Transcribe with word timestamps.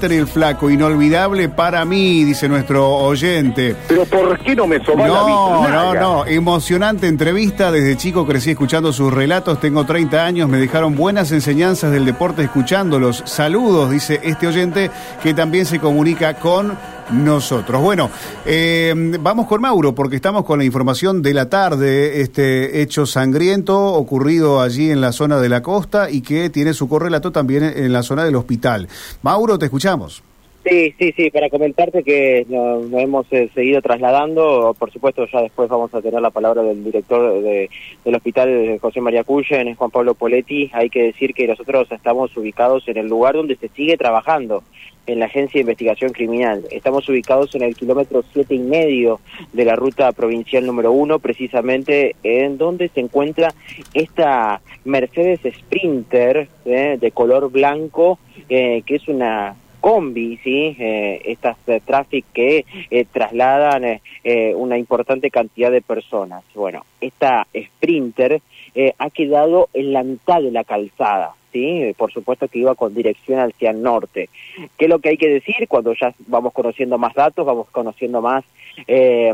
El 0.00 0.28
flaco, 0.28 0.70
inolvidable 0.70 1.48
para 1.48 1.84
mí, 1.84 2.22
dice 2.22 2.48
nuestro 2.48 2.88
oyente. 2.88 3.74
Pero 3.88 4.04
¿por 4.04 4.38
qué 4.38 4.54
no 4.54 4.64
me 4.64 4.78
sobá 4.84 5.08
la 5.08 5.14
No, 5.22 5.68
no, 5.68 5.94
no. 5.94 6.24
Emocionante 6.24 7.08
entrevista. 7.08 7.72
Desde 7.72 7.96
chico 7.96 8.24
crecí 8.24 8.50
escuchando 8.50 8.92
sus 8.92 9.12
relatos. 9.12 9.58
Tengo 9.58 9.84
30 9.84 10.24
años. 10.24 10.48
Me 10.48 10.58
dejaron 10.58 10.94
buenas 10.94 11.32
enseñanzas 11.32 11.90
del 11.90 12.04
deporte 12.04 12.44
escuchándolos. 12.44 13.24
Saludos, 13.26 13.90
dice 13.90 14.20
este 14.22 14.46
oyente 14.46 14.92
que 15.20 15.34
también 15.34 15.66
se 15.66 15.80
comunica 15.80 16.34
con 16.34 16.78
nosotros. 17.12 17.82
Bueno, 17.82 18.10
eh, 18.46 18.92
vamos 19.20 19.46
con 19.46 19.60
Mauro 19.60 19.94
porque 19.94 20.16
estamos 20.16 20.44
con 20.44 20.58
la 20.58 20.64
información 20.64 21.22
de 21.22 21.34
la 21.34 21.48
tarde. 21.48 22.20
Este 22.20 22.80
hecho 22.82 23.06
sangriento 23.06 23.78
ocurrido 23.94 24.60
allí 24.60 24.90
en 24.90 25.00
la 25.00 25.12
zona 25.12 25.40
de 25.40 25.48
la 25.48 25.62
costa 25.62 26.10
y 26.10 26.20
que 26.22 26.50
tiene 26.50 26.74
su 26.74 26.88
correlato 26.88 27.32
también 27.32 27.64
en 27.64 27.92
la 27.92 28.02
zona 28.02 28.24
del 28.24 28.36
hospital. 28.36 28.88
Mauro, 29.22 29.58
te 29.58 29.66
escuchamos. 29.66 30.22
Sí, 30.68 30.92
sí, 30.98 31.14
sí, 31.16 31.30
para 31.30 31.48
comentarte 31.48 32.02
que 32.02 32.44
nos, 32.48 32.92
hemos 32.92 33.26
eh, 33.30 33.48
seguido 33.54 33.80
trasladando, 33.80 34.74
por 34.78 34.92
supuesto 34.92 35.24
ya 35.32 35.40
después 35.40 35.66
vamos 35.68 35.94
a 35.94 36.02
tener 36.02 36.20
la 36.20 36.28
palabra 36.30 36.62
del 36.62 36.84
director 36.84 37.40
de- 37.42 37.70
del 38.04 38.14
hospital 38.14 38.78
José 38.78 39.00
María 39.00 39.24
Cullen, 39.24 39.68
es 39.68 39.78
Juan 39.78 39.90
Pablo 39.90 40.14
Poletti, 40.14 40.70
hay 40.74 40.90
que 40.90 41.04
decir 41.04 41.32
que 41.32 41.46
nosotros 41.46 41.88
estamos 41.90 42.36
ubicados 42.36 42.86
en 42.88 42.98
el 42.98 43.06
lugar 43.06 43.34
donde 43.36 43.56
se 43.56 43.68
sigue 43.68 43.96
trabajando, 43.96 44.62
en 45.08 45.18
la 45.18 45.26
Agencia 45.26 45.58
de 45.58 45.62
Investigación 45.62 46.12
Criminal. 46.12 46.64
Estamos 46.70 47.08
ubicados 47.08 47.54
en 47.54 47.62
el 47.62 47.74
kilómetro 47.74 48.22
siete 48.32 48.54
y 48.54 48.60
medio 48.60 49.20
de 49.52 49.64
la 49.64 49.74
ruta 49.74 50.12
provincial 50.12 50.64
número 50.66 50.92
uno, 50.92 51.18
precisamente 51.18 52.14
en 52.22 52.58
donde 52.58 52.88
se 52.88 53.00
encuentra 53.00 53.52
esta 53.94 54.60
Mercedes 54.84 55.40
Sprinter 55.42 56.48
eh, 56.64 56.98
de 57.00 57.10
color 57.10 57.50
blanco, 57.50 58.18
eh, 58.48 58.82
que 58.86 58.96
es 58.96 59.08
una 59.08 59.56
combi, 59.80 60.38
¿sí? 60.42 60.76
Eh, 60.78 61.22
estas 61.24 61.56
eh, 61.68 61.80
traffic 61.84 62.24
que 62.32 62.64
eh, 62.90 63.04
trasladan 63.10 63.84
eh, 63.84 64.02
eh, 64.24 64.52
una 64.54 64.76
importante 64.76 65.30
cantidad 65.30 65.70
de 65.70 65.82
personas. 65.82 66.42
Bueno, 66.54 66.84
esta 67.00 67.46
Sprinter 67.56 68.40
eh, 68.74 68.94
ha 68.98 69.10
quedado 69.10 69.68
en 69.74 69.92
la 69.92 70.02
mitad 70.02 70.42
de 70.42 70.50
la 70.50 70.64
calzada, 70.64 71.32
¿sí? 71.52 71.82
Eh, 71.82 71.94
Por 71.96 72.12
supuesto 72.12 72.48
que 72.48 72.60
iba 72.60 72.74
con 72.74 72.94
dirección 72.94 73.40
hacia 73.40 73.70
el 73.70 73.82
norte. 73.82 74.28
¿Qué 74.76 74.84
es 74.84 74.88
lo 74.88 74.98
que 74.98 75.10
hay 75.10 75.16
que 75.16 75.28
decir? 75.28 75.68
Cuando 75.68 75.94
ya 75.94 76.14
vamos 76.26 76.52
conociendo 76.52 76.98
más 76.98 77.14
datos, 77.14 77.44
vamos 77.46 77.68
conociendo 77.70 78.20
más, 78.20 78.44
eh, 78.86 79.32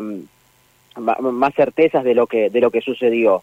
más 0.97 1.55
certezas 1.55 2.05
de 2.05 2.15
lo 2.15 2.27
que, 2.27 2.51
de 2.51 2.61
lo 2.61 2.71
que 2.71 2.81
sucedió. 2.81 3.43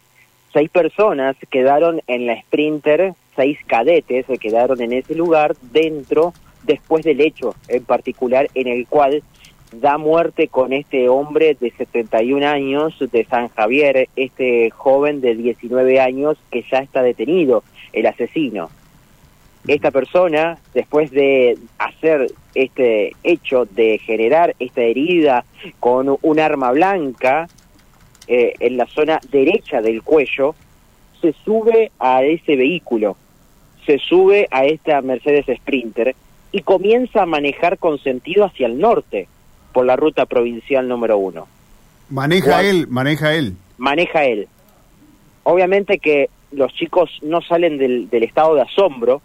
Seis 0.54 0.70
personas 0.70 1.36
quedaron 1.50 2.02
en 2.08 2.26
la 2.26 2.40
Sprinter, 2.42 3.14
seis 3.36 3.58
cadetes 3.66 4.26
se 4.26 4.38
quedaron 4.38 4.82
en 4.82 4.94
ese 4.94 5.16
lugar 5.16 5.56
dentro 5.72 6.34
después 6.64 7.04
del 7.04 7.22
hecho 7.22 7.56
en 7.68 7.84
particular 7.86 8.50
en 8.54 8.68
el 8.68 8.86
cual 8.88 9.24
da 9.72 9.98
muerte 9.98 10.48
con 10.50 10.74
este 10.74 11.08
hombre 11.08 11.56
de 11.60 11.72
71 11.72 12.46
años 12.46 12.96
de 13.00 13.26
San 13.26 13.48
Javier, 13.50 14.10
este 14.16 14.70
joven 14.70 15.22
de 15.22 15.36
19 15.36 16.00
años 16.00 16.38
que 16.52 16.64
ya 16.70 16.80
está 16.80 17.02
detenido, 17.02 17.64
el 17.94 18.06
asesino. 18.06 18.70
Esta 19.68 19.92
persona, 19.92 20.58
después 20.74 21.12
de 21.12 21.58
hacer 21.78 22.32
este 22.56 23.16
hecho, 23.24 23.66
de 23.66 24.00
generar 24.00 24.56
esta 24.60 24.82
herida 24.82 25.46
con 25.80 26.18
un 26.22 26.40
arma 26.40 26.72
blanca 26.72 27.48
eh, 28.28 28.54
en 28.60 28.78
la 28.78 28.88
zona 28.88 29.20
derecha 29.32 29.82
del 29.82 30.04
cuello, 30.04 30.56
se 31.22 31.34
sube 31.46 31.92
a 32.00 32.24
ese 32.24 32.56
vehículo, 32.56 33.16
se 33.86 34.00
sube 34.00 34.48
a 34.52 34.66
esta 34.66 35.02
Mercedes 35.02 35.46
Sprinter 35.60 36.16
y 36.52 36.62
comienza 36.62 37.22
a 37.22 37.28
manejar 37.28 37.78
con 37.78 38.00
sentido 38.00 38.46
hacia 38.46 38.66
el 38.66 38.80
norte 38.80 39.28
por 39.72 39.86
la 39.86 39.96
ruta 39.96 40.26
provincial 40.26 40.88
número 40.88 41.18
uno. 41.18 41.48
Maneja 42.10 42.54
Juan. 42.54 42.66
él, 42.66 42.88
maneja 42.88 43.34
él. 43.34 43.56
Maneja 43.78 44.26
él. 44.26 44.48
Obviamente 45.44 46.00
que 46.00 46.30
los 46.52 46.74
chicos 46.74 47.10
no 47.22 47.42
salen 47.42 47.78
del, 47.78 48.10
del 48.10 48.24
estado 48.24 48.56
de 48.56 48.62
asombro 48.62 49.22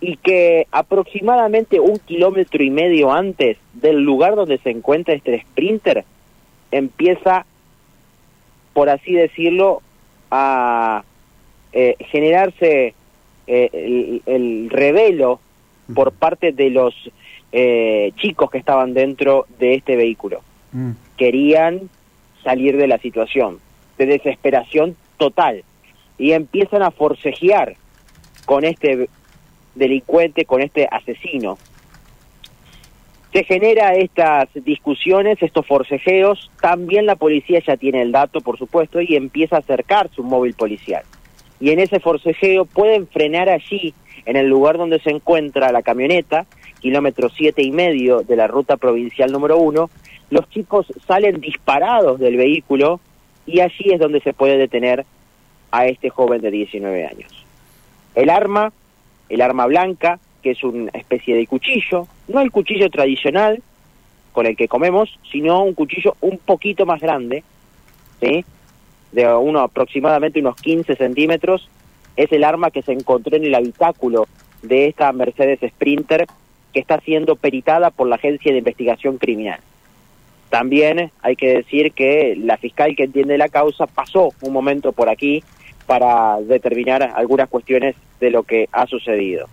y 0.00 0.16
que 0.16 0.66
aproximadamente 0.72 1.78
un 1.78 1.98
kilómetro 1.98 2.62
y 2.62 2.70
medio 2.70 3.12
antes 3.12 3.58
del 3.74 4.00
lugar 4.02 4.34
donde 4.34 4.58
se 4.58 4.70
encuentra 4.70 5.14
este 5.14 5.42
Sprinter 5.42 6.04
empieza, 6.70 7.44
por 8.72 8.88
así 8.88 9.12
decirlo, 9.12 9.82
a 10.30 11.04
eh, 11.72 11.96
generarse 12.10 12.94
eh, 13.46 13.70
el, 13.72 14.22
el 14.26 14.70
revelo 14.70 15.40
por 15.94 16.12
parte 16.12 16.52
de 16.52 16.70
los 16.70 16.94
eh, 17.52 18.12
chicos 18.16 18.50
que 18.50 18.58
estaban 18.58 18.94
dentro 18.94 19.46
de 19.58 19.74
este 19.74 19.96
vehículo. 19.96 20.42
Mm. 20.72 20.92
Querían 21.16 21.90
salir 22.44 22.76
de 22.76 22.86
la 22.86 22.98
situación, 22.98 23.58
de 23.98 24.06
desesperación 24.06 24.96
total, 25.16 25.64
y 26.18 26.32
empiezan 26.32 26.82
a 26.82 26.90
forcejear 26.90 27.76
con 28.44 28.64
este 28.64 29.08
delincuente, 29.74 30.44
con 30.44 30.60
este 30.60 30.88
asesino. 30.90 31.58
Se 33.32 33.44
genera 33.44 33.94
estas 33.94 34.48
discusiones, 34.54 35.40
estos 35.40 35.66
forcejeos, 35.66 36.50
también 36.60 37.06
la 37.06 37.14
policía 37.14 37.60
ya 37.64 37.76
tiene 37.76 38.02
el 38.02 38.12
dato, 38.12 38.40
por 38.40 38.58
supuesto, 38.58 39.00
y 39.00 39.14
empieza 39.14 39.56
a 39.56 39.60
acercarse 39.60 40.20
un 40.20 40.28
móvil 40.28 40.54
policial. 40.54 41.04
Y 41.60 41.70
en 41.70 41.78
ese 41.78 42.00
forcejeo 42.00 42.64
pueden 42.64 43.06
frenar 43.06 43.48
allí, 43.48 43.94
en 44.26 44.36
el 44.36 44.48
lugar 44.48 44.78
donde 44.78 45.00
se 45.00 45.10
encuentra 45.10 45.72
la 45.72 45.82
camioneta, 45.82 46.46
kilómetro 46.80 47.28
siete 47.28 47.62
y 47.62 47.70
medio 47.70 48.22
de 48.22 48.36
la 48.36 48.46
ruta 48.46 48.76
provincial 48.76 49.30
número 49.30 49.58
uno, 49.58 49.90
los 50.30 50.48
chicos 50.50 50.86
salen 51.06 51.40
disparados 51.40 52.18
del 52.18 52.36
vehículo 52.36 53.00
y 53.46 53.60
allí 53.60 53.92
es 53.92 54.00
donde 54.00 54.20
se 54.20 54.32
puede 54.32 54.56
detener 54.56 55.04
a 55.70 55.86
este 55.86 56.10
joven 56.10 56.40
de 56.40 56.50
19 56.50 57.06
años. 57.06 57.44
El 58.14 58.30
arma, 58.30 58.72
el 59.28 59.40
arma 59.40 59.66
blanca, 59.66 60.18
que 60.42 60.52
es 60.52 60.64
una 60.64 60.90
especie 60.92 61.36
de 61.36 61.46
cuchillo, 61.46 62.08
no 62.28 62.40
el 62.40 62.50
cuchillo 62.50 62.90
tradicional 62.90 63.62
con 64.32 64.46
el 64.46 64.56
que 64.56 64.68
comemos, 64.68 65.18
sino 65.30 65.62
un 65.62 65.74
cuchillo 65.74 66.16
un 66.20 66.38
poquito 66.38 66.86
más 66.86 67.00
grande, 67.00 67.42
de 68.20 68.44
uno 69.34 69.60
aproximadamente 69.60 70.40
unos 70.40 70.56
15 70.56 70.94
centímetros, 70.96 71.68
es 72.16 72.30
el 72.32 72.44
arma 72.44 72.70
que 72.70 72.82
se 72.82 72.92
encontró 72.92 73.36
en 73.36 73.44
el 73.44 73.54
habitáculo 73.54 74.28
de 74.62 74.86
esta 74.86 75.12
Mercedes 75.12 75.60
Sprinter 75.66 76.26
que 76.72 76.80
está 76.80 77.00
siendo 77.00 77.36
peritada 77.36 77.90
por 77.90 78.08
la 78.08 78.16
Agencia 78.16 78.52
de 78.52 78.58
Investigación 78.58 79.18
Criminal. 79.18 79.60
También 80.50 81.12
hay 81.22 81.36
que 81.36 81.54
decir 81.58 81.92
que 81.92 82.36
la 82.36 82.56
fiscal 82.56 82.96
que 82.96 83.04
entiende 83.04 83.38
la 83.38 83.48
causa 83.48 83.86
pasó 83.86 84.32
un 84.40 84.52
momento 84.52 84.92
por 84.92 85.08
aquí 85.08 85.44
para 85.86 86.40
determinar 86.40 87.02
algunas 87.14 87.48
cuestiones 87.48 87.94
de 88.20 88.30
lo 88.30 88.42
que 88.42 88.68
ha 88.72 88.86
sucedido. 88.86 89.48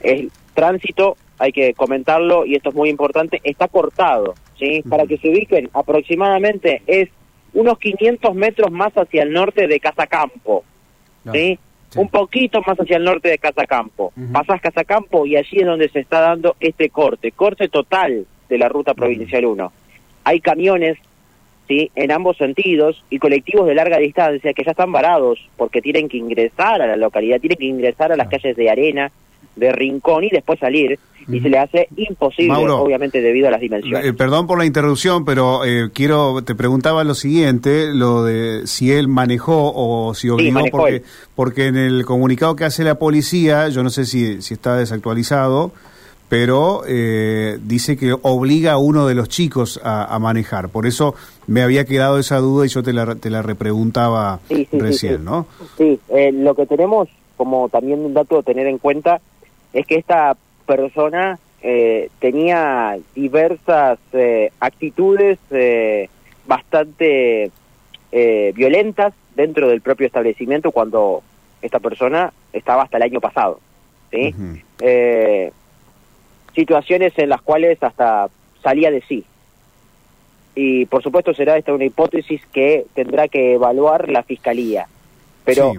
El 0.00 0.30
tránsito, 0.52 1.16
hay 1.38 1.52
que 1.52 1.74
comentarlo, 1.74 2.44
y 2.46 2.54
esto 2.54 2.68
es 2.68 2.74
muy 2.74 2.90
importante, 2.90 3.40
está 3.44 3.68
cortado, 3.68 4.34
¿sí? 4.58 4.82
Para 4.88 5.06
que 5.06 5.18
se 5.18 5.30
ubiquen, 5.30 5.70
aproximadamente 5.72 6.82
es 6.86 7.08
unos 7.54 7.78
500 7.78 8.34
metros 8.34 8.70
más 8.70 8.92
hacia 8.94 9.22
el 9.22 9.32
norte 9.32 9.66
de 9.66 9.80
Casacampo, 9.80 10.64
¿sí? 11.32 11.58
Sí. 11.94 12.00
Un 12.00 12.08
poquito 12.08 12.60
más 12.66 12.76
hacia 12.76 12.96
el 12.96 13.04
norte 13.04 13.28
de 13.28 13.38
Casacampo. 13.38 14.12
Ujú. 14.16 14.32
Pasás 14.32 14.60
Casacampo 14.60 15.26
y 15.26 15.36
allí 15.36 15.58
es 15.60 15.66
donde 15.66 15.88
se 15.88 16.00
está 16.00 16.20
dando 16.20 16.56
este 16.58 16.90
corte, 16.90 17.30
corte 17.30 17.68
total 17.68 18.26
de 18.48 18.58
la 18.58 18.68
ruta 18.68 18.94
provincial 18.94 19.44
1. 19.44 19.72
Hay 20.24 20.40
camiones, 20.40 20.98
¿sí? 21.68 21.92
En 21.94 22.10
ambos 22.10 22.36
sentidos 22.36 23.04
y 23.10 23.20
colectivos 23.20 23.68
de 23.68 23.76
larga 23.76 23.98
distancia 23.98 24.52
que 24.52 24.64
ya 24.64 24.72
están 24.72 24.90
varados 24.90 25.38
porque 25.56 25.80
tienen 25.80 26.08
que 26.08 26.16
ingresar 26.16 26.82
a 26.82 26.86
la 26.88 26.96
localidad, 26.96 27.38
tienen 27.38 27.58
que 27.58 27.66
ingresar 27.66 28.10
a 28.10 28.16
las 28.16 28.28
calles 28.28 28.56
de 28.56 28.70
Arena, 28.70 29.12
de 29.56 29.72
Rincón 29.72 30.24
y 30.24 30.30
después 30.30 30.58
salir. 30.58 30.98
Y 31.26 31.40
se 31.40 31.48
le 31.48 31.58
hace 31.58 31.88
imposible, 31.96 32.52
Mauro, 32.52 32.82
obviamente, 32.82 33.22
debido 33.22 33.48
a 33.48 33.50
las 33.50 33.60
dimensiones. 33.60 34.04
Eh, 34.04 34.12
perdón 34.12 34.46
por 34.46 34.58
la 34.58 34.66
interrupción, 34.66 35.24
pero 35.24 35.64
eh, 35.64 35.88
quiero 35.94 36.42
te 36.42 36.54
preguntaba 36.54 37.02
lo 37.02 37.14
siguiente, 37.14 37.94
lo 37.94 38.24
de 38.24 38.66
si 38.66 38.92
él 38.92 39.08
manejó 39.08 39.72
o 39.74 40.12
si 40.12 40.28
obligó, 40.28 40.60
porque 40.70 40.96
él. 40.96 41.02
porque 41.34 41.66
en 41.68 41.76
el 41.76 42.04
comunicado 42.04 42.56
que 42.56 42.64
hace 42.64 42.84
la 42.84 42.96
policía, 42.96 43.70
yo 43.70 43.82
no 43.82 43.88
sé 43.88 44.04
si, 44.04 44.42
si 44.42 44.52
está 44.52 44.76
desactualizado, 44.76 45.72
pero 46.28 46.82
eh, 46.86 47.58
dice 47.62 47.96
que 47.96 48.14
obliga 48.20 48.72
a 48.72 48.78
uno 48.78 49.06
de 49.06 49.14
los 49.14 49.30
chicos 49.30 49.80
a, 49.82 50.14
a 50.14 50.18
manejar. 50.18 50.68
Por 50.68 50.86
eso 50.86 51.14
me 51.46 51.62
había 51.62 51.84
quedado 51.84 52.18
esa 52.18 52.38
duda 52.38 52.66
y 52.66 52.68
yo 52.68 52.82
te 52.82 52.92
la, 52.92 53.14
te 53.14 53.30
la 53.30 53.40
repreguntaba 53.40 54.40
Sí, 54.48 54.56
sí, 54.56 54.68
sí, 54.70 54.78
recién, 54.78 55.16
sí. 55.18 55.22
¿no? 55.24 55.46
Sí, 55.78 55.98
eh, 56.10 56.32
lo 56.32 56.54
que 56.54 56.66
tenemos 56.66 57.08
como 57.36 57.68
también 57.68 58.00
un 58.00 58.14
dato 58.14 58.38
a 58.38 58.42
tener 58.42 58.66
en 58.66 58.78
cuenta 58.78 59.20
es 59.74 59.86
que 59.86 59.96
esta 59.96 60.36
persona 60.66 61.38
eh, 61.62 62.08
tenía 62.20 62.96
diversas 63.14 63.98
eh, 64.12 64.50
actitudes 64.60 65.38
eh, 65.50 66.08
bastante 66.46 67.50
eh, 68.12 68.52
violentas 68.54 69.12
dentro 69.34 69.68
del 69.68 69.80
propio 69.80 70.06
establecimiento 70.06 70.70
cuando 70.70 71.22
esta 71.60 71.80
persona 71.80 72.32
estaba 72.52 72.84
hasta 72.84 72.98
el 72.98 73.02
año 73.02 73.20
pasado. 73.20 73.58
¿sí? 74.10 74.34
Eh, 74.80 75.50
situaciones 76.54 77.12
en 77.18 77.28
las 77.28 77.42
cuales 77.42 77.82
hasta 77.82 78.28
salía 78.62 78.90
de 78.90 79.02
sí. 79.02 79.24
Y 80.54 80.86
por 80.86 81.02
supuesto 81.02 81.34
será 81.34 81.56
esta 81.56 81.74
una 81.74 81.84
hipótesis 81.84 82.40
que 82.52 82.86
tendrá 82.94 83.26
que 83.26 83.54
evaluar 83.54 84.08
la 84.08 84.22
fiscalía. 84.22 84.86
Pero 85.44 85.74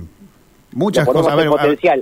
Muchas 0.75 1.07
cosas. 1.07 1.31
A 1.31 1.36
ver, 1.36 1.50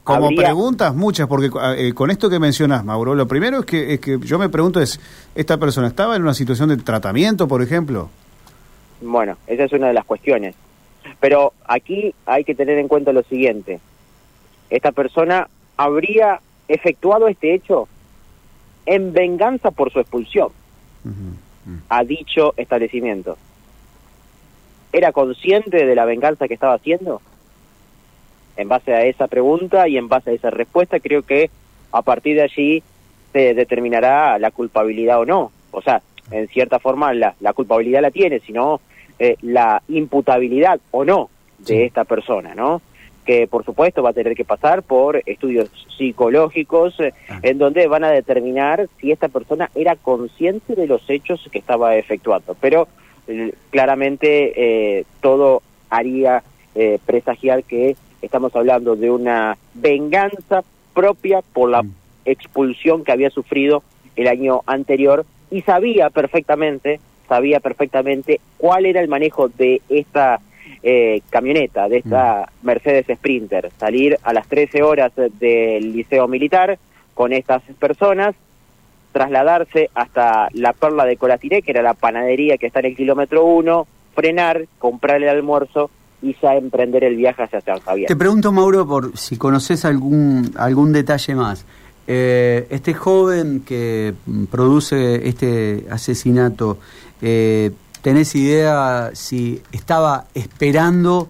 como 0.04 0.30
preguntas, 0.30 0.96
muchas, 0.96 1.28
porque 1.28 1.52
eh, 1.78 1.94
con 1.94 2.10
esto 2.10 2.28
que 2.28 2.40
mencionas, 2.40 2.84
Mauro, 2.84 3.14
lo 3.14 3.28
primero 3.28 3.60
es 3.60 3.66
que, 3.66 3.94
es 3.94 4.00
que 4.00 4.18
yo 4.20 4.40
me 4.40 4.50
pregunto 4.50 4.82
es, 4.82 5.00
¿esta 5.36 5.58
persona 5.58 5.88
estaba 5.88 6.16
en 6.16 6.24
una 6.24 6.34
situación 6.34 6.70
de 6.70 6.78
tratamiento, 6.78 7.48
por 7.48 7.62
ejemplo? 7.62 8.10
Bueno, 9.00 9.38
esa 9.46 9.66
es 9.66 9.74
una 9.74 9.88
de 9.88 9.94
las 9.94 10.06
cuestiones. 10.06 10.56
Pero 11.20 11.54
aquí 11.68 12.16
hay 12.26 12.44
que 12.44 12.56
tener 12.56 12.80
en 12.80 12.88
cuenta 12.88 13.14
lo 13.14 13.22
siguiente. 13.22 13.80
Esta 14.72 14.92
persona 14.92 15.48
habría 15.78 16.42
efectuado 16.68 17.28
este 17.28 17.54
hecho 17.54 17.88
en 18.88 19.14
venganza 19.14 19.70
por 19.70 19.94
su 19.94 20.00
expulsión 20.00 20.50
a 21.90 22.04
dicho 22.04 22.56
establecimiento. 22.58 23.38
¿Era 24.92 25.12
consciente 25.12 25.86
de 25.86 25.96
la 25.96 26.06
venganza 26.06 26.48
que 26.48 26.56
estaba 26.56 26.74
haciendo? 26.74 27.22
En 28.58 28.68
base 28.68 28.94
a 28.94 29.04
esa 29.06 29.28
pregunta 29.28 29.88
y 29.88 29.98
en 29.98 30.08
base 30.08 30.32
a 30.32 30.34
esa 30.34 30.50
respuesta, 30.50 31.00
creo 31.00 31.24
que 31.24 31.50
a 31.92 32.02
partir 32.02 32.36
de 32.36 32.44
allí 32.44 32.84
se 33.32 33.54
determinará 33.54 34.38
la 34.40 34.52
culpabilidad 34.52 35.20
o 35.20 35.26
no. 35.26 35.52
O 35.72 35.82
sea, 35.82 36.02
en 36.32 36.48
cierta 36.48 36.80
forma 36.80 37.14
la, 37.14 37.36
la 37.40 37.54
culpabilidad 37.54 38.02
la 38.02 38.12
tiene, 38.12 38.40
sino 38.40 38.80
eh, 39.20 39.36
la 39.42 39.82
imputabilidad 39.88 40.80
o 40.92 41.04
no 41.04 41.30
de 41.60 41.86
esta 41.86 42.04
persona, 42.04 42.56
¿no? 42.56 42.82
que 43.24 43.48
por 43.48 43.64
supuesto 43.64 44.04
va 44.04 44.12
a 44.12 44.14
tener 44.14 44.36
que 44.36 44.46
pasar 44.46 44.84
por 44.84 45.22
estudios 45.26 45.70
psicológicos 45.98 47.00
eh, 47.00 47.14
ah. 47.30 47.40
en 47.42 47.58
donde 47.58 47.88
van 47.88 48.04
a 48.04 48.12
determinar 48.12 48.88
si 49.00 49.12
esta 49.12 49.30
persona 49.30 49.70
era 49.76 49.96
consciente 49.96 50.76
de 50.76 50.88
los 50.88 51.10
hechos 51.10 51.48
que 51.52 51.60
estaba 51.60 51.96
efectuando. 51.96 52.56
Pero 52.60 52.88
eh, 53.28 53.54
claramente 53.70 55.00
eh, 55.00 55.06
todo 55.22 55.62
haría 55.90 56.44
presagiar 57.06 57.64
que 57.64 57.96
estamos 58.24 58.56
hablando 58.56 58.96
de 58.96 59.12
una 59.12 59.58
venganza 59.74 60.64
propia 60.94 61.42
por 61.42 61.70
la 61.70 61.84
mm. 61.84 61.92
expulsión 62.26 63.04
que 63.04 63.12
había 63.12 63.30
sufrido 63.30 63.84
el 64.16 64.28
año 64.28 64.62
anterior 64.66 65.26
y 65.52 65.62
sabía 65.62 66.10
perfectamente, 66.10 67.00
sabía 67.28 67.60
perfectamente 67.60 68.40
cuál 68.58 68.86
era 68.86 69.02
el 69.02 69.08
manejo 69.08 69.50
de 69.50 69.82
esta 69.90 70.40
eh, 70.82 71.22
camioneta, 71.30 71.90
de 71.90 71.98
esta 71.98 72.50
mm. 72.62 72.66
Mercedes 72.66 73.06
Sprinter, 73.14 73.72
salir 73.78 74.18
a 74.24 74.34
las 74.34 74.48
13 74.48 74.84
horas 74.84 75.12
del 75.16 75.94
Liceo 75.94 76.28
Militar 76.28 76.80
con 77.14 77.34
estas 77.34 77.62
personas, 77.78 78.36
trasladarse 79.12 79.90
hasta 79.94 80.48
la 80.54 80.74
Perla 80.74 81.06
de 81.06 81.18
Colatiré, 81.18 81.62
que 81.62 81.72
era 81.72 81.84
la 81.84 81.94
panadería 81.94 82.58
que 82.58 82.68
está 82.68 82.80
en 82.80 82.88
el 82.88 82.96
kilómetro 82.96 83.46
1, 83.46 83.86
frenar, 84.16 84.66
comprar 84.80 85.22
el 85.22 85.30
almuerzo 85.30 85.92
y 86.24 86.36
ya 86.42 86.56
emprender 86.56 87.04
el 87.04 87.16
viaje 87.16 87.44
hacia 87.44 87.62
San 87.62 87.80
Javier. 87.82 88.08
Te 88.08 88.16
pregunto, 88.16 88.52
Mauro, 88.52 88.88
por 88.88 89.16
si 89.16 89.38
conoces 89.38 89.86
algún, 89.86 90.52
algún 90.56 90.92
detalle 90.92 91.36
más. 91.36 91.66
Eh, 92.08 92.66
este 92.72 92.96
joven 92.96 93.62
que 93.66 94.14
produce 94.50 95.28
este 95.28 95.86
asesinato, 95.92 96.80
eh, 97.22 97.72
¿Tenés 98.04 98.36
idea 98.36 99.12
si 99.14 99.62
estaba 99.72 100.26
esperando 100.34 101.30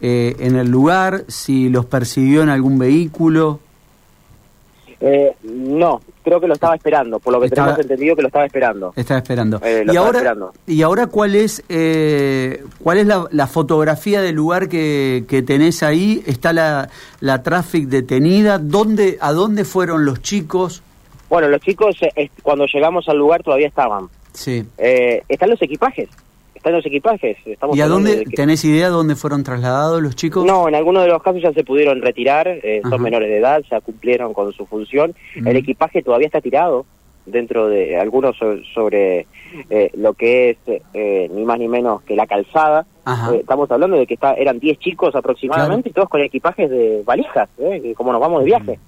eh, 0.00 0.34
en 0.38 0.56
el 0.56 0.70
lugar, 0.70 1.24
si 1.28 1.68
los 1.68 1.84
persiguió 1.84 2.42
en 2.42 2.48
algún 2.48 2.78
vehículo? 2.78 3.60
Eh, 5.00 5.36
no, 5.42 6.00
creo 6.24 6.40
que 6.40 6.48
lo 6.48 6.54
estaba 6.54 6.74
esperando, 6.74 7.20
por 7.20 7.32
lo 7.32 7.40
que 7.40 7.48
tenemos 7.50 7.78
entendido 7.78 8.16
que 8.16 8.22
lo 8.22 8.28
estaba 8.28 8.46
esperando. 8.46 8.92
Estaba 8.96 9.18
esperando. 9.20 9.60
Eh, 9.62 9.84
y, 9.92 9.96
ahora, 9.96 10.36
y 10.66 10.82
ahora, 10.82 11.06
¿cuál 11.06 11.36
es 11.36 11.62
cuál 12.82 12.98
es 12.98 13.06
la, 13.06 13.46
fotografía 13.46 14.22
del 14.22 14.34
lugar 14.34 14.68
que, 14.68 15.24
que, 15.28 15.42
tenés 15.42 15.82
ahí? 15.82 16.22
¿Está 16.26 16.52
la, 16.52 16.88
la 17.20 17.42
traffic 17.42 17.86
detenida? 17.86 18.58
¿Dónde, 18.58 19.18
¿A 19.20 19.32
dónde 19.32 19.64
fueron 19.64 20.04
los 20.04 20.20
chicos? 20.22 20.82
Bueno, 21.28 21.48
los 21.48 21.60
chicos 21.60 21.96
cuando 22.42 22.66
llegamos 22.66 23.08
al 23.08 23.18
lugar 23.18 23.42
todavía 23.42 23.68
estaban. 23.68 24.08
Sí. 24.32 24.64
Eh, 24.78 25.22
están 25.28 25.50
los 25.50 25.62
equipajes. 25.62 26.08
Están 26.64 26.76
los 26.76 26.86
equipajes. 26.86 27.36
¿Y 27.74 27.80
a 27.82 27.88
dónde 27.88 28.24
tenés 28.34 28.64
idea 28.64 28.88
dónde 28.88 29.16
fueron 29.16 29.44
trasladados 29.44 30.00
los 30.00 30.16
chicos? 30.16 30.46
No, 30.46 30.66
en 30.66 30.74
algunos 30.74 31.02
de 31.02 31.10
los 31.10 31.22
casos 31.22 31.42
ya 31.42 31.52
se 31.52 31.62
pudieron 31.62 32.00
retirar, 32.00 32.48
eh, 32.48 32.80
son 32.88 33.02
menores 33.02 33.28
de 33.28 33.36
edad, 33.36 33.62
ya 33.70 33.82
cumplieron 33.82 34.32
con 34.32 34.50
su 34.54 34.64
función. 34.64 35.14
El 35.34 35.58
equipaje 35.58 36.02
todavía 36.02 36.28
está 36.28 36.40
tirado 36.40 36.86
dentro 37.26 37.68
de 37.68 37.98
algunos 37.98 38.34
sobre, 38.72 39.26
eh, 39.68 39.90
lo 39.92 40.14
que 40.14 40.50
es 40.50 40.56
eh, 40.94 41.28
ni 41.34 41.44
más 41.44 41.58
ni 41.58 41.68
menos 41.68 42.00
que 42.00 42.16
la 42.16 42.26
calzada. 42.26 42.86
estamos 43.38 43.70
hablando 43.70 43.98
de 43.98 44.06
que 44.06 44.14
está, 44.14 44.32
eran 44.32 44.58
10 44.58 44.78
chicos 44.78 45.14
aproximadamente, 45.14 45.90
y 45.90 45.92
todos 45.92 46.08
con 46.08 46.22
equipajes 46.22 46.70
de 46.70 47.02
valijas, 47.04 47.50
como 47.94 48.10
nos 48.10 48.22
vamos 48.22 48.40
de 48.40 48.46
viaje. 48.46 48.78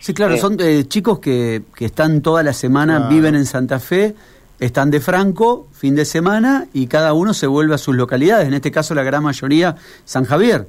Sí, 0.00 0.12
claro, 0.12 0.36
son 0.38 0.58
chicos 0.88 1.20
que, 1.20 1.62
que 1.76 1.84
están 1.84 2.20
toda 2.20 2.42
la 2.42 2.52
semana, 2.52 3.06
viven 3.08 3.36
en 3.36 3.44
Santa 3.44 3.78
Fe 3.78 4.12
están 4.62 4.92
de 4.92 5.00
Franco, 5.00 5.66
fin 5.72 5.96
de 5.96 6.04
semana, 6.04 6.68
y 6.72 6.86
cada 6.86 7.14
uno 7.14 7.34
se 7.34 7.48
vuelve 7.48 7.74
a 7.74 7.78
sus 7.78 7.96
localidades, 7.96 8.46
en 8.46 8.54
este 8.54 8.70
caso 8.70 8.94
la 8.94 9.02
gran 9.02 9.24
mayoría 9.24 9.74
San 10.04 10.24
Javier. 10.24 10.66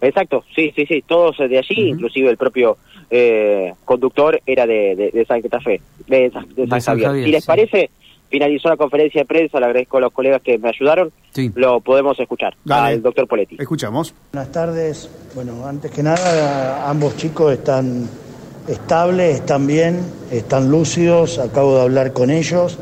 Exacto, 0.00 0.44
sí, 0.54 0.72
sí, 0.76 0.86
sí, 0.86 1.02
todos 1.04 1.36
de 1.38 1.58
allí, 1.58 1.88
inclusive 1.88 2.30
el 2.30 2.36
propio 2.36 2.76
eh, 3.10 3.74
conductor 3.84 4.40
era 4.46 4.66
de, 4.66 5.10
de, 5.12 5.24
San 5.24 5.42
Fe, 5.42 5.80
de, 6.06 6.30
San, 6.80 7.00
Javier. 7.00 7.24
Si 7.24 7.32
les 7.32 7.44
parece, 7.44 7.90
finalizó 8.28 8.68
la 8.68 8.76
conferencia 8.76 9.22
de 9.22 9.26
prensa, 9.26 9.58
le 9.58 9.66
agradezco 9.66 9.96
a 9.96 10.02
los 10.02 10.12
colegas 10.12 10.40
que 10.40 10.56
me 10.56 10.68
ayudaron, 10.68 11.10
lo 11.56 11.80
podemos 11.80 12.20
escuchar 12.20 12.54
al 12.68 13.02
doctor 13.02 13.26
Poletti. 13.26 13.56
Escuchamos. 13.58 14.14
Buenas 14.32 14.52
tardes, 14.52 15.10
bueno, 15.34 15.66
antes 15.66 15.90
que 15.90 16.04
nada, 16.04 16.88
ambos 16.88 17.16
chicos 17.16 17.52
están 17.52 18.08
estables, 18.68 19.40
están 19.40 19.66
bien, 19.66 20.02
están 20.30 20.70
lúcidos, 20.70 21.40
acabo 21.40 21.74
de 21.74 21.82
hablar 21.82 22.12
con 22.12 22.30
ellos 22.30 22.78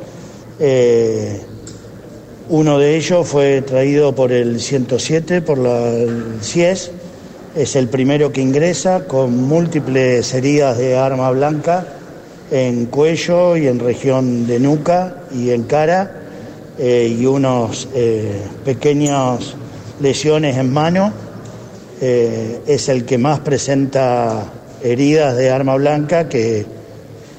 eh, 0.58 1.40
uno 2.48 2.78
de 2.78 2.96
ellos 2.96 3.26
fue 3.26 3.62
traído 3.62 4.14
por 4.14 4.32
el 4.32 4.60
107, 4.60 5.42
por 5.42 5.58
la, 5.58 5.88
el 5.88 6.38
CIES. 6.42 6.92
Es 7.54 7.76
el 7.76 7.88
primero 7.88 8.32
que 8.32 8.40
ingresa 8.40 9.06
con 9.06 9.36
múltiples 9.48 10.32
heridas 10.34 10.78
de 10.78 10.96
arma 10.96 11.30
blanca 11.30 11.86
en 12.50 12.86
cuello 12.86 13.56
y 13.56 13.66
en 13.66 13.80
región 13.80 14.46
de 14.46 14.60
nuca 14.60 15.22
y 15.34 15.50
en 15.50 15.64
cara 15.64 16.22
eh, 16.78 17.16
y 17.18 17.26
unos 17.26 17.88
eh, 17.94 18.40
pequeñas 18.64 19.54
lesiones 20.00 20.56
en 20.56 20.72
mano. 20.72 21.12
es 22.00 22.88
el 22.90 23.06
que 23.06 23.16
más 23.16 23.40
presenta 23.40 24.52
heridas 24.82 25.36
de 25.36 25.50
arma 25.50 25.76
blanca 25.76 26.28
que 26.28 26.75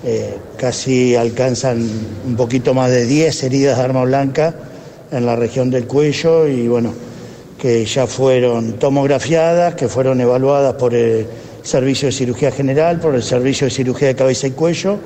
eh, 0.04 0.38
casi 0.58 1.16
alcanzan 1.16 1.88
un 2.26 2.36
poquito 2.36 2.74
más 2.74 2.92
de 2.92 3.06
10 3.06 3.44
heridas 3.44 3.78
de 3.78 3.84
arma 3.84 4.04
blanca 4.04 4.54
en 5.12 5.26
la 5.26 5.36
región 5.36 5.70
del 5.70 5.88
cuello 5.88 6.48
y 6.48 6.68
bueno, 6.68 6.94
que 7.60 7.86
ya 7.86 8.06
fueron 8.06 8.74
tomografiadas, 8.74 9.76
que 9.76 9.88
fueron 9.88 10.22
evaluadas 10.22 10.76
por 10.76 10.94
el 10.94 11.26
Servicio 11.64 12.08
de 12.08 12.12
Cirugía 12.12 12.52
General, 12.52 13.00
por 13.00 13.16
el 13.16 13.24
Servicio 13.24 13.66
de 13.66 13.72
Cirugía 13.72 14.10
de 14.10 14.16
Cabeza 14.16 14.48
y 14.48 14.52
Cuello 14.52 15.00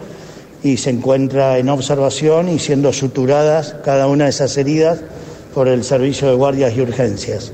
y 0.63 0.77
se 0.77 0.91
encuentra 0.91 1.57
en 1.57 1.69
observación 1.69 2.49
y 2.49 2.59
siendo 2.59 2.93
suturadas 2.93 3.75
cada 3.83 4.07
una 4.07 4.25
de 4.25 4.29
esas 4.29 4.55
heridas 4.57 4.99
por 5.53 5.67
el 5.67 5.83
Servicio 5.83 6.27
de 6.27 6.35
Guardias 6.35 6.73
y 6.75 6.81
Urgencias. 6.81 7.51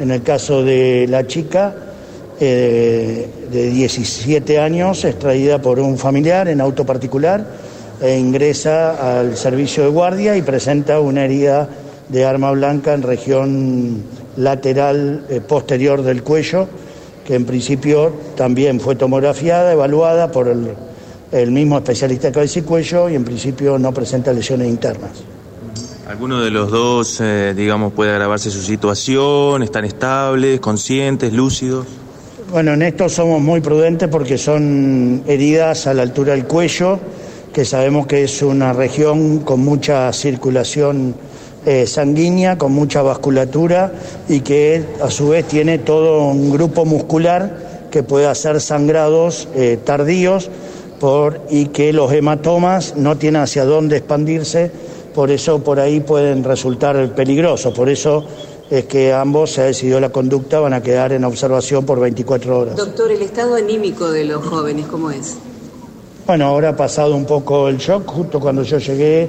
En 0.00 0.10
el 0.10 0.22
caso 0.22 0.64
de 0.64 1.06
la 1.08 1.26
chica, 1.26 1.74
eh, 2.42 3.28
de 3.52 3.70
17 3.70 4.58
años, 4.58 5.04
extraída 5.04 5.60
por 5.60 5.78
un 5.78 5.98
familiar 5.98 6.48
en 6.48 6.62
auto 6.62 6.86
particular, 6.86 7.46
e 8.00 8.16
ingresa 8.16 9.20
al 9.20 9.36
servicio 9.36 9.82
de 9.84 9.90
guardia 9.90 10.36
y 10.38 10.40
presenta 10.40 11.00
una 11.00 11.26
herida 11.26 11.68
de 12.08 12.24
arma 12.24 12.50
blanca 12.52 12.94
en 12.94 13.02
región 13.02 14.02
lateral 14.38 15.26
eh, 15.28 15.42
posterior 15.42 16.02
del 16.02 16.22
cuello, 16.22 16.66
que 17.26 17.34
en 17.34 17.44
principio 17.44 18.10
también 18.36 18.80
fue 18.80 18.96
tomografiada, 18.96 19.72
evaluada 19.72 20.32
por 20.32 20.48
el, 20.48 21.50
mismo 21.50 21.76
especialista 21.76 22.28
de 22.28 22.32
cabeza 22.32 22.60
y 22.60 22.62
cuello 22.62 23.10
y 23.10 23.16
en 23.16 23.24
principio 23.24 23.78
no 23.78 23.92
presenta 23.92 24.32
lesiones 24.32 24.68
internas. 24.68 25.10
¿Alguno 26.08 26.40
de 26.40 26.50
los 26.50 26.70
dos, 26.70 27.20
eh, 27.20 27.52
digamos, 27.54 27.92
puede 27.92 28.12
agravarse 28.12 28.50
su 28.50 28.62
situación? 28.62 29.62
¿Están 29.62 29.84
estables, 29.84 30.58
conscientes, 30.58 31.34
lúcidos? 31.34 31.86
Bueno, 32.50 32.72
en 32.72 32.82
esto 32.82 33.08
somos 33.08 33.40
muy 33.40 33.60
prudentes 33.60 34.08
porque 34.08 34.36
son 34.36 35.22
heridas 35.28 35.86
a 35.86 35.94
la 35.94 36.02
altura 36.02 36.32
del 36.32 36.46
cuello, 36.46 36.98
que 37.52 37.64
sabemos 37.64 38.08
que 38.08 38.24
es 38.24 38.42
una 38.42 38.72
región 38.72 39.38
con 39.38 39.60
mucha 39.60 40.12
circulación 40.12 41.14
eh, 41.64 41.86
sanguínea, 41.86 42.58
con 42.58 42.72
mucha 42.72 43.02
vasculatura 43.02 43.92
y 44.28 44.40
que 44.40 44.84
a 45.00 45.10
su 45.10 45.28
vez 45.28 45.46
tiene 45.46 45.78
todo 45.78 46.26
un 46.26 46.50
grupo 46.50 46.84
muscular 46.84 47.86
que 47.88 48.02
puede 48.02 48.26
hacer 48.26 48.60
sangrados 48.60 49.46
eh, 49.54 49.78
tardíos 49.84 50.50
y 51.50 51.66
que 51.66 51.92
los 51.92 52.12
hematomas 52.12 52.96
no 52.96 53.16
tienen 53.16 53.42
hacia 53.42 53.64
dónde 53.64 53.98
expandirse, 53.98 54.72
por 55.14 55.30
eso 55.30 55.62
por 55.62 55.78
ahí 55.78 56.00
pueden 56.00 56.42
resultar 56.42 57.14
peligrosos. 57.14 57.72
Por 57.72 57.88
eso 57.88 58.24
es 58.70 58.84
que 58.84 59.12
ambos 59.12 59.50
se 59.50 59.62
ha 59.62 59.64
decidido 59.64 59.98
la 59.98 60.10
conducta, 60.10 60.60
van 60.60 60.72
a 60.72 60.82
quedar 60.82 61.12
en 61.12 61.24
observación 61.24 61.84
por 61.84 61.98
24 61.98 62.58
horas. 62.58 62.76
Doctor, 62.76 63.10
¿el 63.10 63.20
estado 63.22 63.56
anímico 63.56 64.10
de 64.10 64.24
los 64.24 64.46
jóvenes 64.46 64.86
cómo 64.86 65.10
es? 65.10 65.38
Bueno, 66.26 66.46
ahora 66.46 66.68
ha 66.68 66.76
pasado 66.76 67.16
un 67.16 67.24
poco 67.24 67.68
el 67.68 67.78
shock, 67.78 68.06
justo 68.06 68.38
cuando 68.38 68.62
yo 68.62 68.78
llegué, 68.78 69.28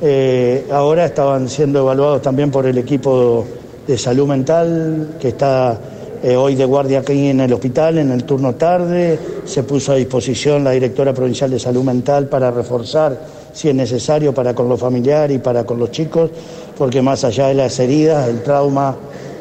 eh, 0.00 0.66
ahora 0.70 1.04
estaban 1.04 1.48
siendo 1.50 1.80
evaluados 1.80 2.22
también 2.22 2.50
por 2.50 2.64
el 2.64 2.78
equipo 2.78 3.44
de 3.86 3.98
salud 3.98 4.26
mental 4.26 5.16
que 5.20 5.28
está 5.28 5.78
eh, 6.22 6.34
hoy 6.34 6.54
de 6.54 6.64
guardia 6.64 7.00
aquí 7.00 7.28
en 7.28 7.40
el 7.40 7.52
hospital 7.52 7.98
en 7.98 8.10
el 8.10 8.24
turno 8.24 8.54
tarde, 8.54 9.18
se 9.44 9.64
puso 9.64 9.92
a 9.92 9.96
disposición 9.96 10.64
la 10.64 10.70
directora 10.70 11.12
provincial 11.12 11.50
de 11.50 11.58
salud 11.58 11.82
mental 11.82 12.26
para 12.28 12.50
reforzar 12.50 13.37
si 13.58 13.68
es 13.68 13.74
necesario 13.74 14.32
para 14.32 14.54
con 14.54 14.68
los 14.68 14.78
familiares 14.78 15.36
y 15.36 15.40
para 15.40 15.64
con 15.64 15.80
los 15.80 15.90
chicos, 15.90 16.30
porque 16.76 17.02
más 17.02 17.24
allá 17.24 17.48
de 17.48 17.54
las 17.54 17.76
heridas, 17.80 18.28
el 18.28 18.40
trauma 18.44 18.94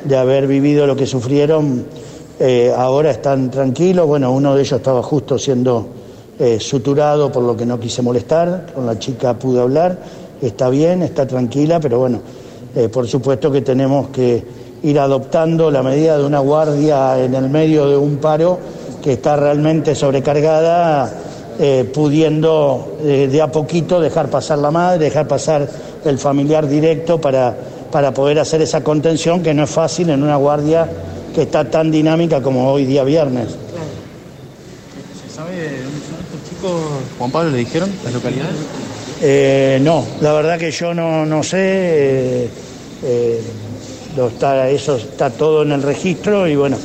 de 0.04 0.18
haber 0.18 0.48
vivido 0.48 0.88
lo 0.88 0.96
que 0.96 1.06
sufrieron, 1.06 1.86
eh, 2.40 2.74
ahora 2.76 3.12
están 3.12 3.52
tranquilos. 3.52 4.08
Bueno, 4.08 4.32
uno 4.32 4.56
de 4.56 4.62
ellos 4.62 4.80
estaba 4.80 5.04
justo 5.04 5.38
siendo 5.38 5.86
eh, 6.40 6.60
suturado 6.60 7.32
por 7.32 7.44
lo 7.44 7.56
que 7.56 7.68
no 7.68 7.80
quise 7.80 8.02
molestar, 8.02 8.72
con 8.74 8.88
la 8.88 8.98
chica 8.98 9.38
pude 9.38 9.62
hablar, 9.62 10.00
está 10.42 10.68
bien, 10.70 11.04
está 11.04 11.28
tranquila, 11.28 11.80
pero 11.80 12.00
bueno, 12.00 12.20
eh, 12.76 12.90
por 12.90 13.08
supuesto 13.08 13.52
que 13.52 13.62
tenemos 13.62 14.08
que 14.08 14.44
ir 14.82 14.98
adoptando 14.98 15.70
la 15.70 15.84
medida 15.84 16.18
de 16.18 16.26
una 16.26 16.40
guardia 16.40 17.24
en 17.24 17.36
el 17.36 17.52
medio 17.52 17.88
de 17.88 17.96
un 17.96 18.18
paro 18.18 18.58
que 19.00 19.14
está 19.14 19.36
realmente 19.36 19.94
sobrecargada 19.94 21.27
eh, 21.60 21.90
pudiendo 21.92 23.00
eh, 23.02 23.28
de 23.32 23.42
a 23.42 23.52
poquito 23.52 24.00
dejar 24.00 24.30
pasar 24.30 24.60
la 24.60 24.70
madre, 24.70 25.06
dejar 25.06 25.28
pasar 25.28 25.68
el 26.06 26.20
familiar 26.20 26.68
directo 26.68 27.20
para, 27.20 27.58
para 27.92 28.14
poder 28.14 28.38
hacer 28.38 28.62
esa 28.62 28.84
contención 28.84 29.42
que 29.42 29.56
no 29.56 29.64
es 29.64 29.70
fácil 29.72 30.12
en 30.12 30.22
una 30.22 30.36
guardia 30.36 30.88
que 31.34 31.42
está 31.42 31.68
tan 31.68 31.90
dinámica 31.90 32.44
como 32.44 32.72
hoy 32.72 32.86
día 32.86 33.04
viernes. 33.04 33.48
¿Se 33.50 35.36
sabe 35.36 35.82
dónde 35.82 36.00
son 36.06 36.20
estos 36.22 36.48
chicos? 36.48 36.82
Juan 37.18 37.32
Pablo, 37.32 37.50
¿le 37.50 37.58
dijeron 37.58 37.90
las 38.04 38.14
localidades? 38.14 38.56
Eh, 39.24 39.80
no, 39.82 40.06
la 40.22 40.34
verdad 40.34 40.60
que 40.60 40.70
yo 40.70 40.94
no, 40.94 41.26
no 41.26 41.42
sé, 41.42 42.50
lo 44.16 44.28
está, 44.28 44.70
eso 44.70 44.98
está 44.98 45.32
todo 45.32 45.64
en 45.64 45.72
el 45.72 45.82
registro 45.82 46.48
y 46.48 46.56
bueno, 46.56 46.78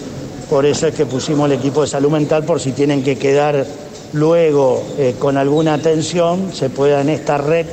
por 0.48 0.64
eso 0.64 0.86
es 0.86 0.94
que 0.94 1.04
pusimos 1.04 1.44
el 1.50 1.58
equipo 1.58 1.82
de 1.82 1.88
salud 1.88 2.10
mental 2.10 2.44
por 2.44 2.58
si 2.58 2.72
tienen 2.72 3.02
que 3.02 3.18
quedar 3.18 3.66
luego 4.12 4.82
eh, 4.98 5.14
con 5.18 5.36
alguna 5.36 5.74
atención 5.74 6.52
se 6.52 6.70
pueda 6.70 7.00
en 7.00 7.08
esta 7.08 7.38
red 7.38 7.66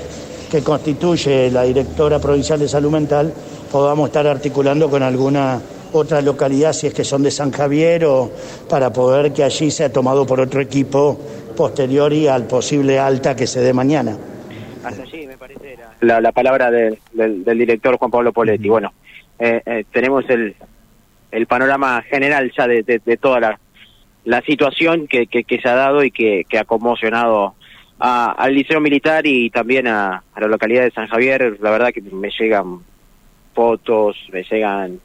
que 0.49 0.63
constituye 0.63 1.51
la 1.51 1.63
directora 1.63 2.19
provincial 2.19 2.59
de 2.59 2.67
salud 2.67 2.91
mental 2.91 3.33
podamos 3.71 4.09
estar 4.09 4.25
articulando 4.27 4.89
con 4.89 5.03
alguna 5.03 5.61
otra 5.93 6.21
localidad 6.21 6.73
si 6.73 6.87
es 6.87 6.93
que 6.93 7.03
son 7.03 7.23
de 7.23 7.31
San 7.31 7.51
Javier 7.51 8.05
o 8.05 8.31
para 8.69 8.91
poder 8.91 9.33
que 9.33 9.43
allí 9.43 9.71
sea 9.71 9.91
tomado 9.91 10.25
por 10.25 10.39
otro 10.39 10.61
equipo 10.61 11.19
posterior 11.55 12.13
y 12.13 12.27
al 12.27 12.45
posible 12.47 12.99
alta 12.99 13.35
que 13.35 13.47
se 13.47 13.59
dé 13.59 13.73
mañana. 13.73 14.15
Hasta 14.83 15.03
allí 15.03 15.27
me 15.27 15.37
parece 15.37 15.77
la, 16.01 16.21
la, 16.21 16.31
palabra 16.31 16.71
del, 16.71 16.97
director 17.43 17.97
Juan 17.97 18.11
Pablo 18.11 18.31
Poletti. 18.31 18.69
Bueno, 18.69 18.93
eh, 19.37 19.61
eh, 19.65 19.83
tenemos 19.91 20.23
el, 20.29 20.55
el 21.31 21.47
panorama 21.47 22.01
general 22.03 22.51
ya 22.55 22.67
de, 22.67 22.83
de 22.83 23.17
toda 23.17 23.39
la 23.39 23.59
la 24.25 24.41
situación 24.41 25.07
que, 25.07 25.27
que, 25.27 25.59
se 25.61 25.69
ha 25.69 25.75
dado 25.75 26.03
y 26.03 26.11
que, 26.11 26.45
que 26.47 26.59
ha 26.59 26.65
conmocionado 26.65 27.55
a, 27.99 28.31
al 28.31 28.53
Liceo 28.53 28.79
Militar 28.79 29.25
y 29.25 29.49
también 29.49 29.87
a, 29.87 30.23
a, 30.33 30.41
la 30.41 30.47
localidad 30.47 30.83
de 30.83 30.91
San 30.91 31.07
Javier. 31.07 31.57
La 31.61 31.71
verdad 31.71 31.91
que 31.93 32.01
me 32.01 32.29
llegan 32.29 32.79
fotos, 33.53 34.17
me 34.31 34.43
llegan 34.43 34.99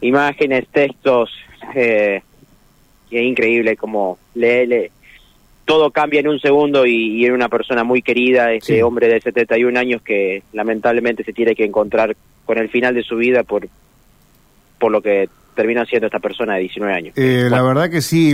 imágenes, 0.00 0.66
textos, 0.68 1.30
eh, 1.74 2.22
y 3.10 3.16
es 3.16 3.22
increíble 3.24 3.76
como 3.76 4.18
le, 4.34 4.90
todo 5.64 5.90
cambia 5.90 6.20
en 6.20 6.28
un 6.28 6.40
segundo 6.40 6.86
y, 6.86 7.24
en 7.24 7.32
una 7.32 7.48
persona 7.48 7.84
muy 7.84 8.02
querida, 8.02 8.52
este 8.52 8.82
hombre 8.82 9.08
de 9.08 9.20
71 9.20 9.78
años 9.78 10.02
que 10.02 10.42
lamentablemente 10.52 11.24
se 11.24 11.32
tiene 11.32 11.54
que 11.54 11.64
encontrar 11.64 12.16
con 12.44 12.58
el 12.58 12.68
final 12.68 12.94
de 12.94 13.02
su 13.02 13.16
vida 13.16 13.44
por, 13.44 13.68
por 14.78 14.90
lo 14.90 15.00
que 15.00 15.28
termina 15.54 15.84
siendo 15.84 16.06
esta 16.06 16.18
persona 16.18 16.54
de 16.54 16.60
19 16.60 16.94
años. 16.94 17.14
Eh, 17.16 17.48
la 17.50 17.62
verdad 17.62 17.90
que 17.90 18.00
sí. 18.00 18.30